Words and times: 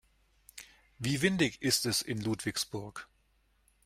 Wie 0.97 1.21
windig 1.21 1.61
ist 1.61 1.85
es 1.85 2.01
in 2.01 2.19
Ludwigsburg? 2.23 3.07